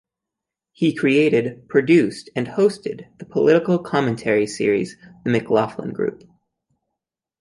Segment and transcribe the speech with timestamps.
[0.71, 6.23] He created, produced, and hosted the political commentary series The McLaughlin Group.